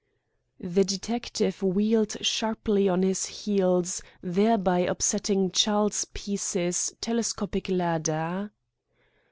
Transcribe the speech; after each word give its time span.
The 0.59 0.83
detective 0.83 1.61
wheeled 1.61 2.17
sharply 2.25 2.89
on 2.89 3.03
his 3.03 3.27
heels, 3.27 4.01
thereby 4.23 4.79
upsetting 4.79 5.51
Charles 5.51 6.07
Peace's 6.11 6.95
telescopic 7.01 7.69
ladder. 7.69 8.51